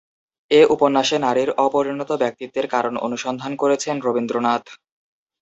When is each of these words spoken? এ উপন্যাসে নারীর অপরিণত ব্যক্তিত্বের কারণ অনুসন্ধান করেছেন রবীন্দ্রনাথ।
এ 0.51 0.61
উপন্যাসে 0.75 1.17
নারীর 1.19 1.49
অপরিণত 1.65 2.09
ব্যক্তিত্বের 2.21 2.65
কারণ 2.67 2.93
অনুসন্ধান 3.07 3.51
করেছেন 3.61 3.95
রবীন্দ্রনাথ। 3.99 4.63